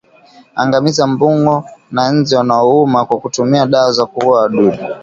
Angamiza 0.61 1.03
mbung'o 1.11 1.55
na 1.91 2.03
nzi 2.15 2.33
wanaouma 2.35 3.05
kwa 3.05 3.19
kutumia 3.19 3.65
dawa 3.65 3.91
za 3.91 4.05
kuua 4.05 4.41
wadudu 4.41 4.77